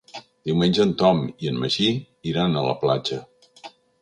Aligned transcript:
Diumenge 0.49 0.79
en 0.85 0.93
Tom 1.01 1.21
i 1.45 1.51
en 1.51 1.59
Magí 1.65 1.91
iran 2.33 2.57
a 2.57 2.65
la 2.71 2.75
platja. 2.87 3.23